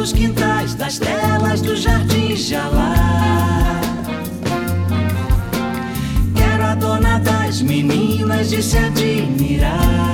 dos 0.00 0.14
quintais, 0.14 0.74
das 0.74 0.98
telas 0.98 1.60
dos 1.60 1.82
jardins 1.82 2.48
de 2.48 2.56
Alá. 2.56 2.94
Quero 6.34 6.64
a 6.64 6.74
dona 6.74 7.18
das 7.18 7.60
meninas 7.60 8.48
de 8.48 8.62
se 8.62 8.78
admirar. 8.78 10.09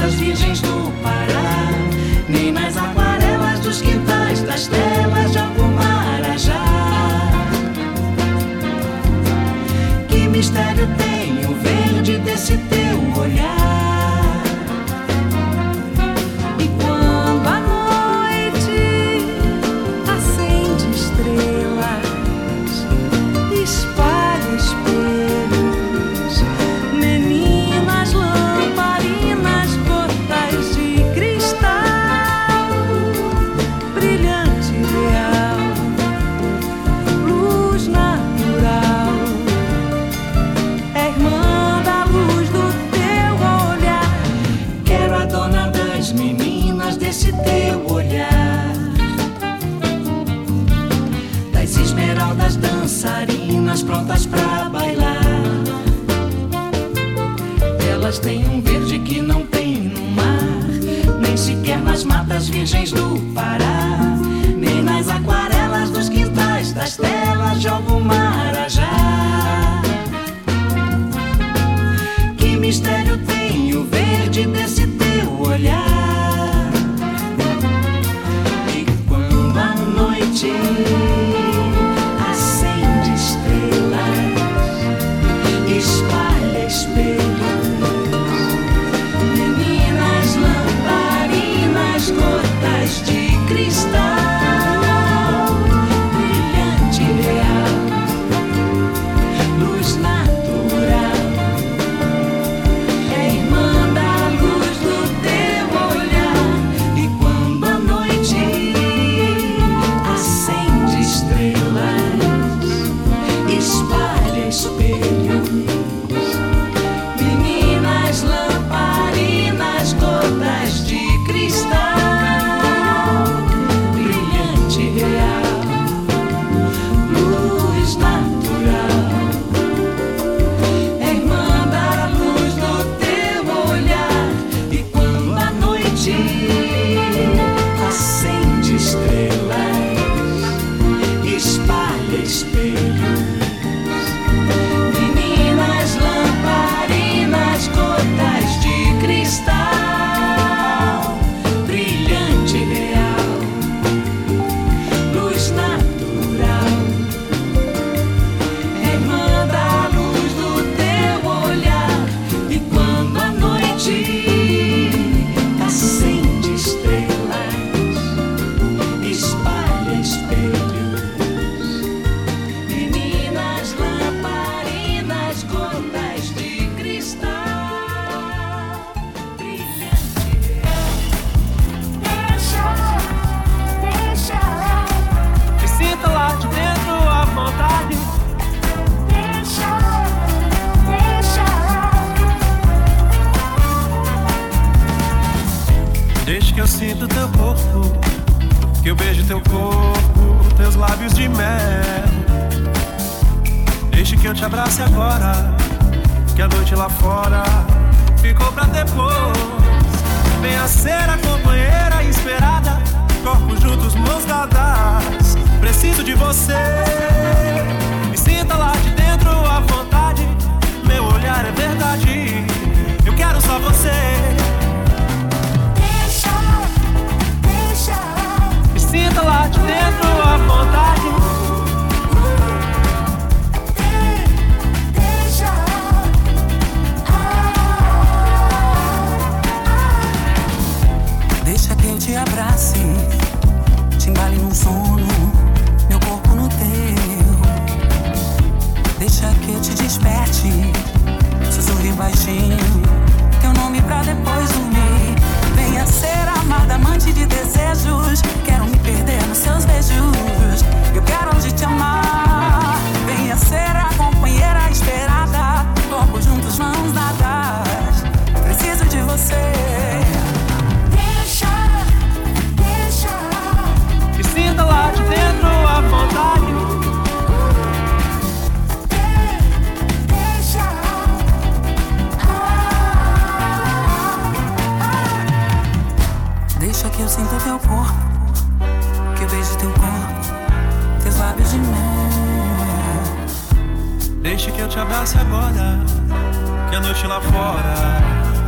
das 0.00 0.18
Virgens 0.18 0.62
do 0.62 0.92
Pará. 1.02 1.59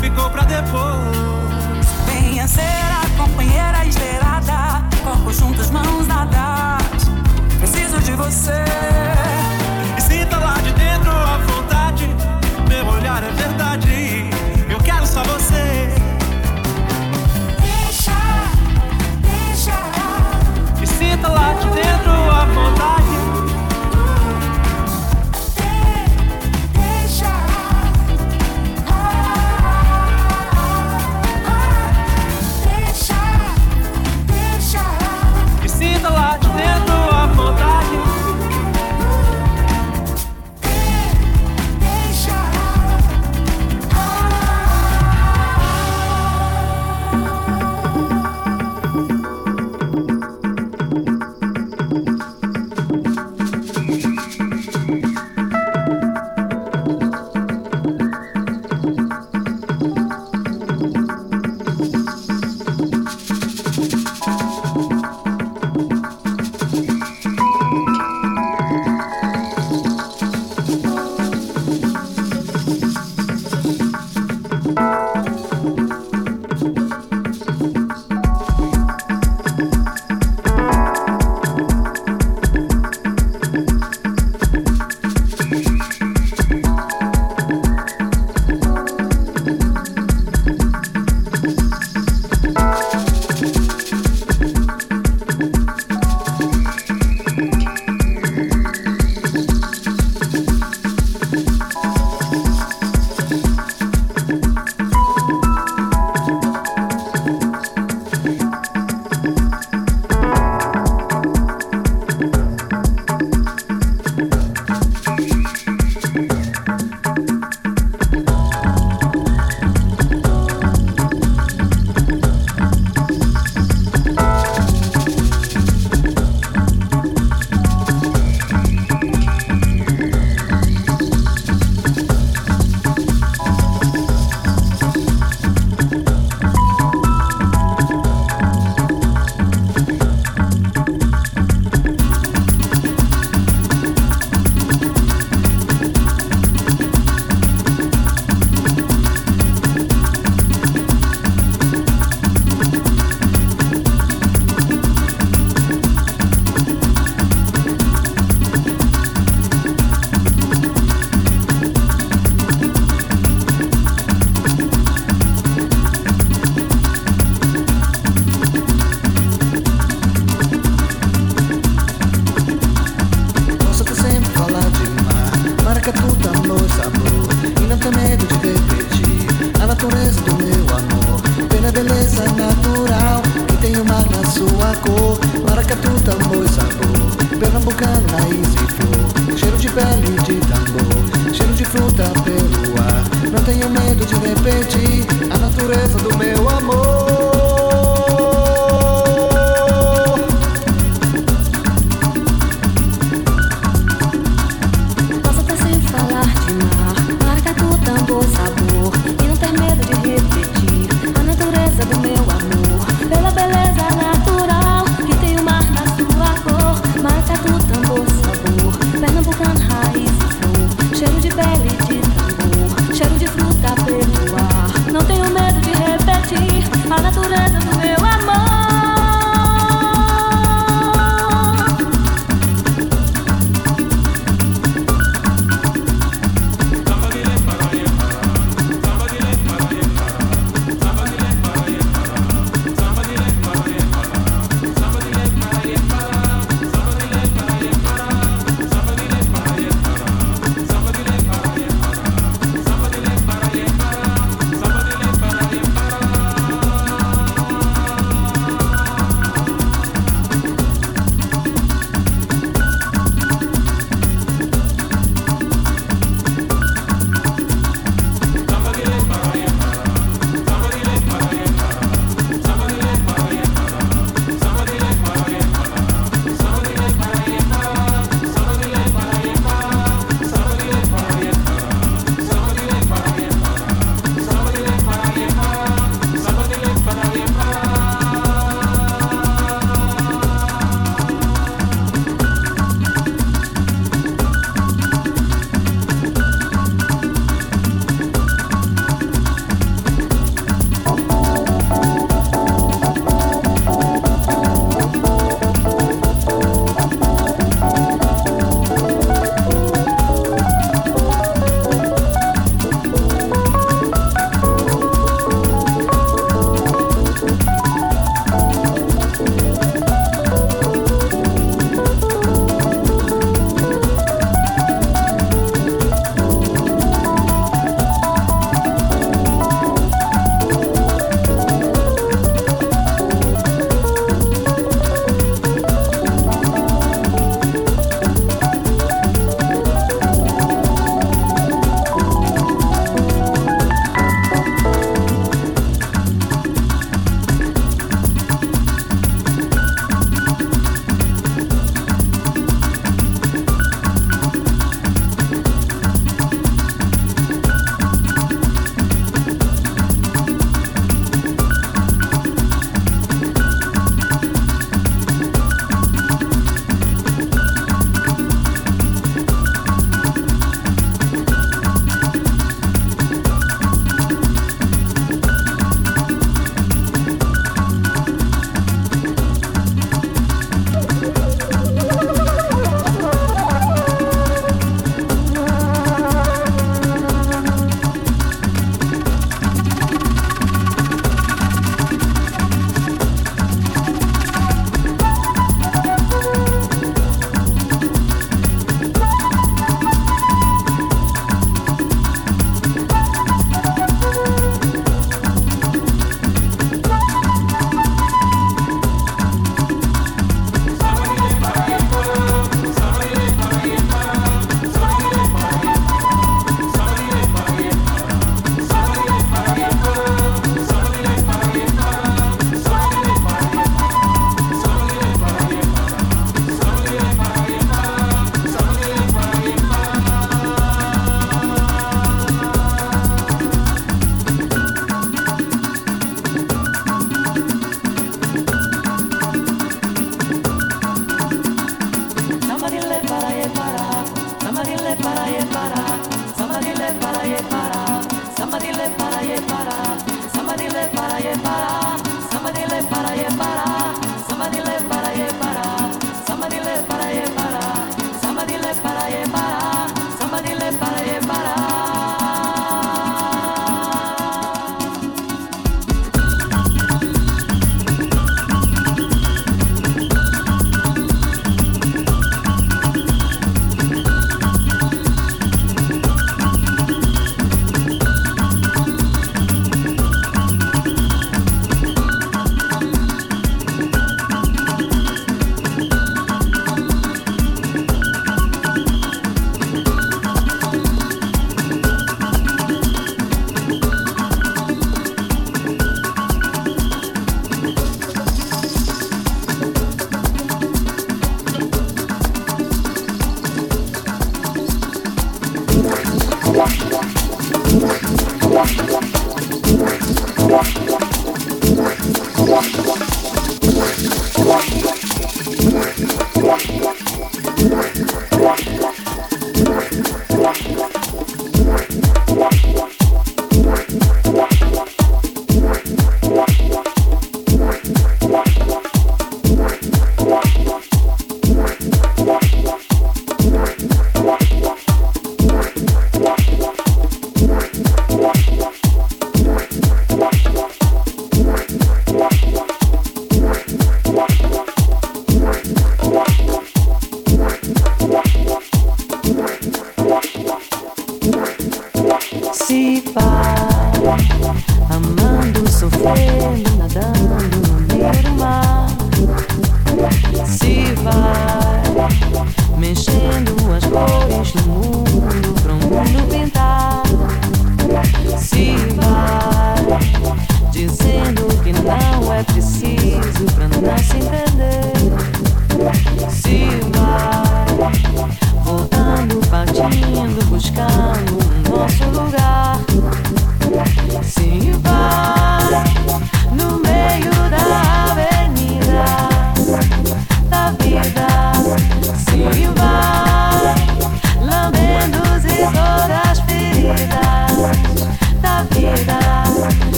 ficou 0.00 0.30
pra 0.30 0.42
depois. 0.44 1.86
Venha 2.06 2.48
ser 2.48 2.62
a 2.62 3.22
companheira 3.22 3.84
esperada. 3.86 4.82
corpos 5.04 5.36
juntos, 5.36 5.70
mãos 5.70 6.06
dadas. 6.06 7.04
Preciso 7.58 8.00
de 8.00 8.12
você. 8.12 8.64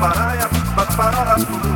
las 0.00 0.14
paradas, 0.16 0.48
las 0.76 0.96
paradas 0.96 1.69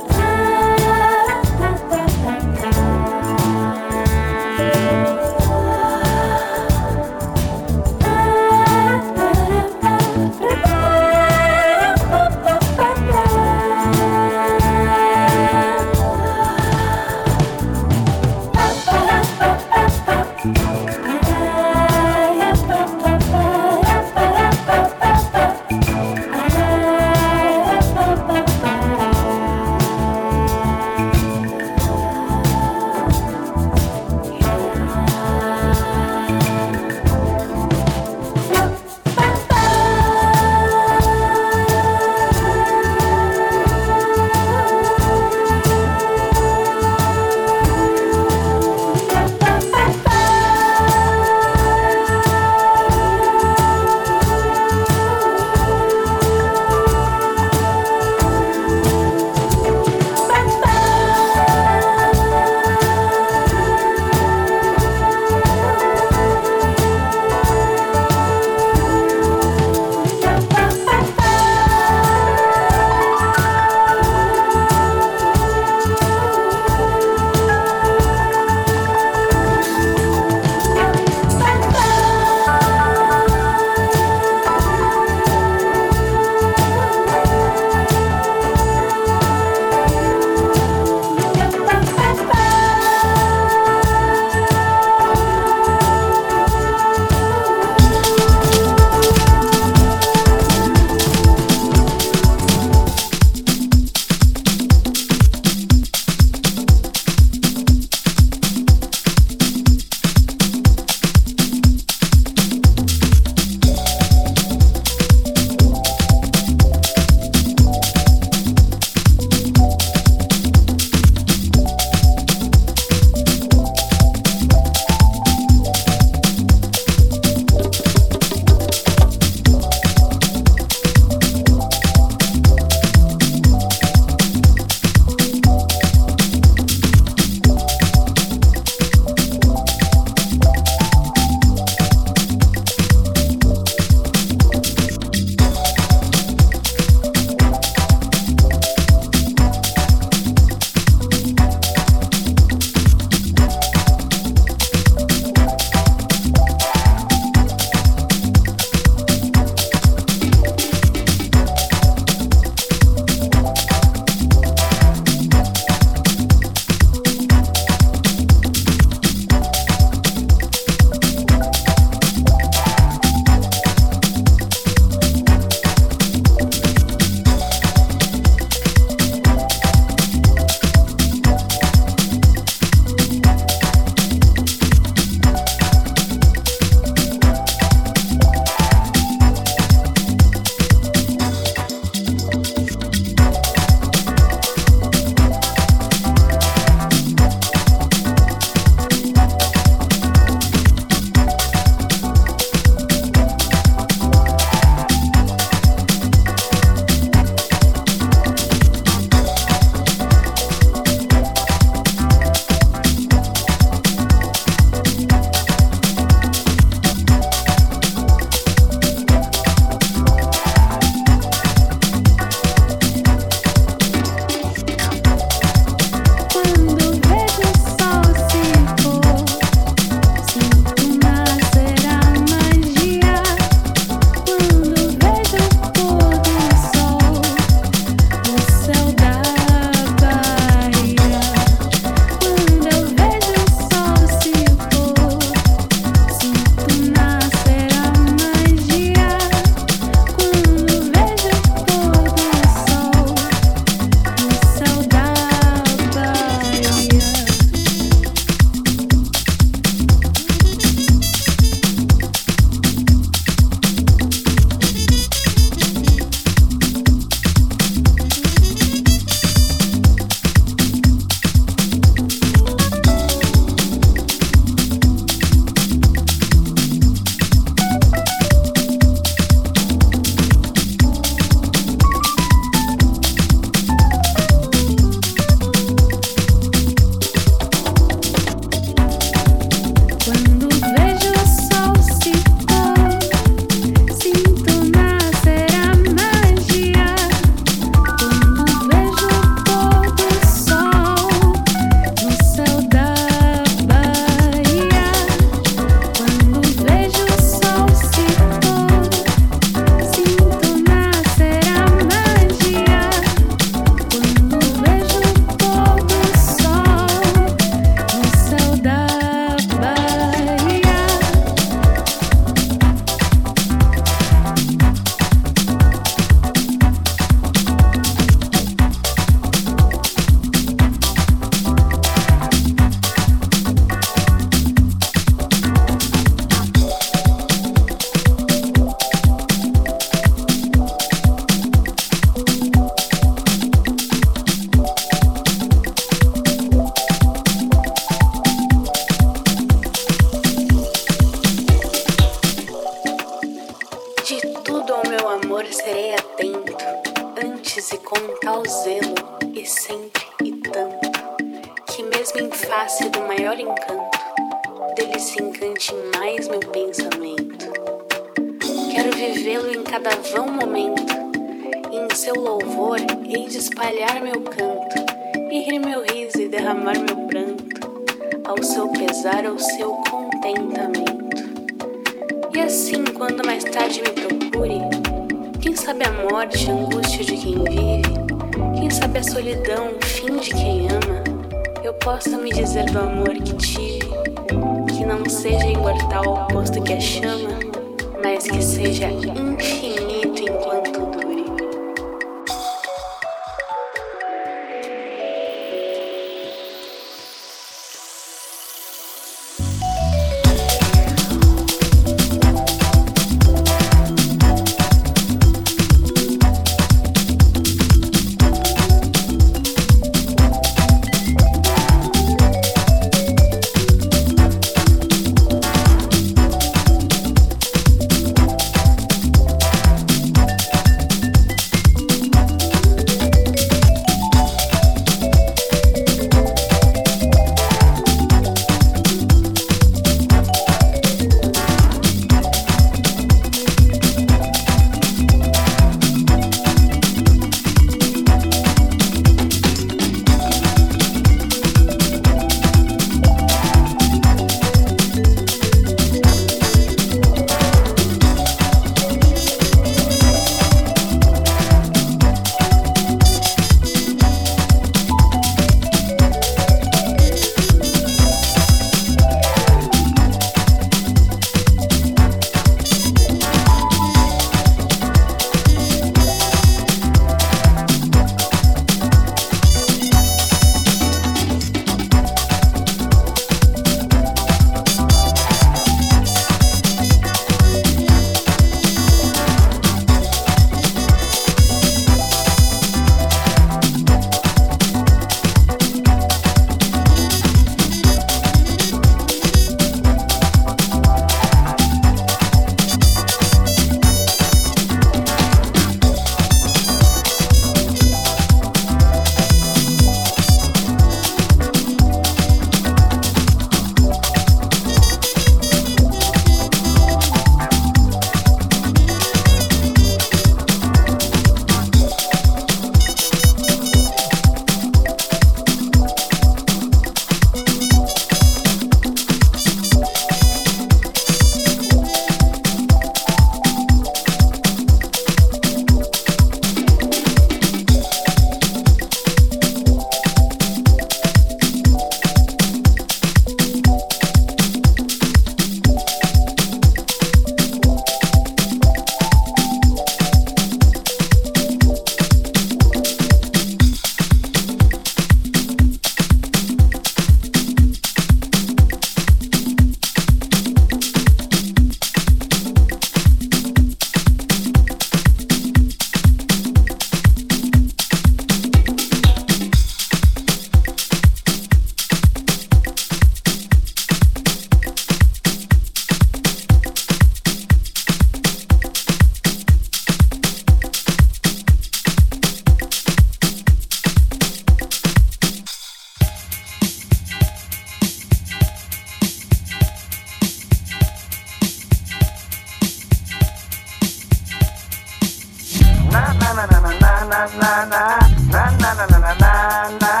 na 598.31 598.43
na 598.61 598.71
na 598.73 598.85
na 598.87 599.13
na 599.21 599.33
na 599.81 600.00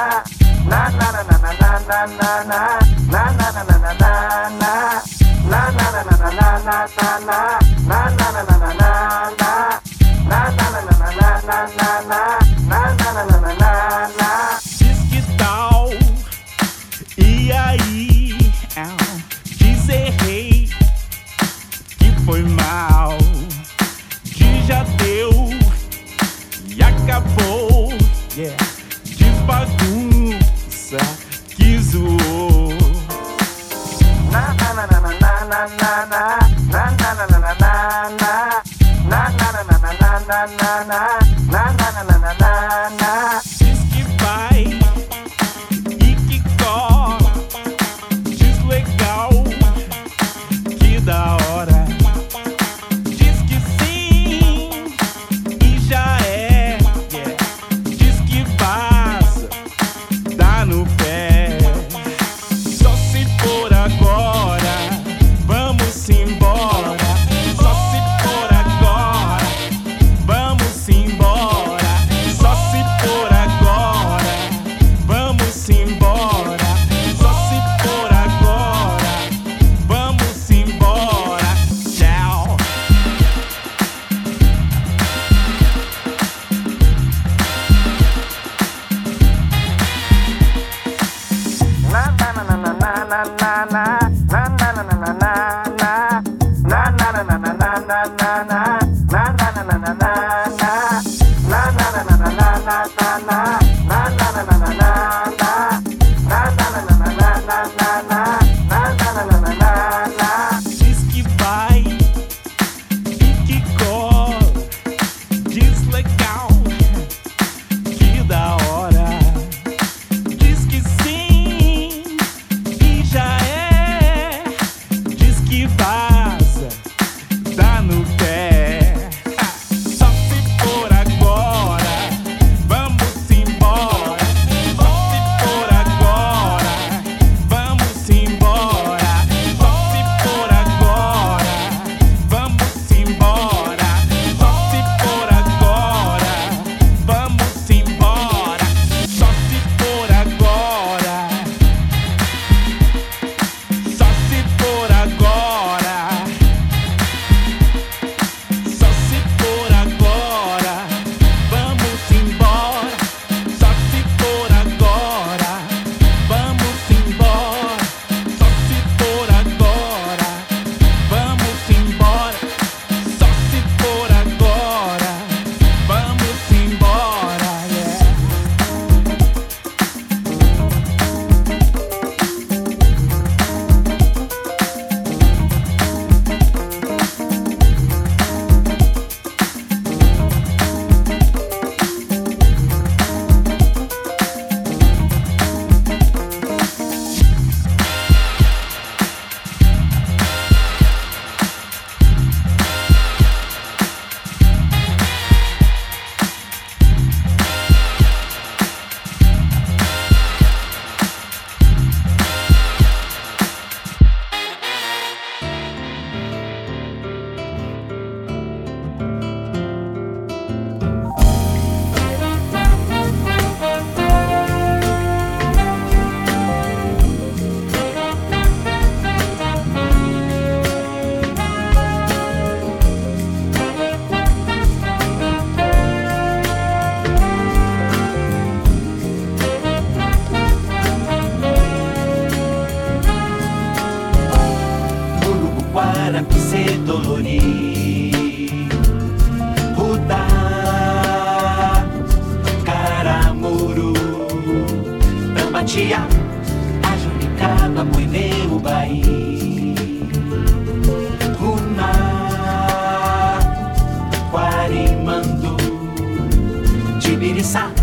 Tibiriçá 267.41 267.80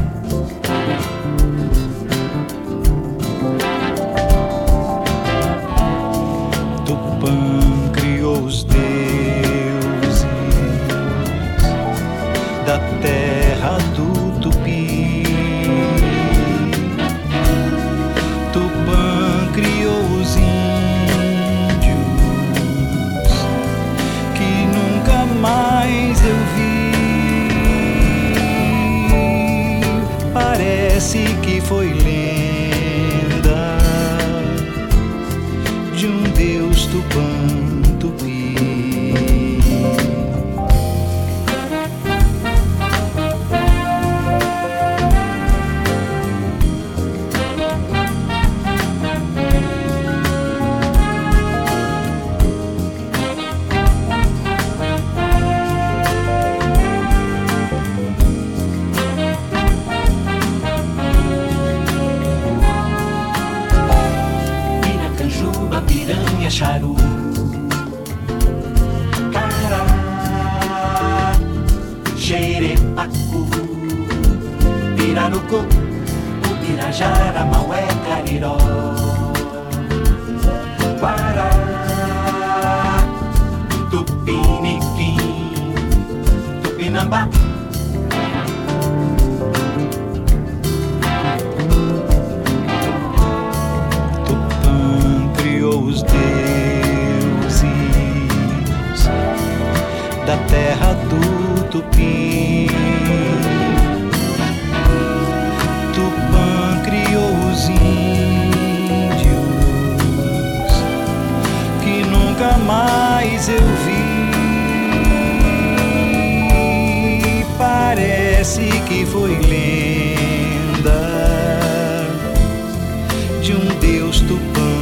de 123.49 123.55
um 123.55 123.79
Deus 123.81 124.21
tupã. 124.21 124.78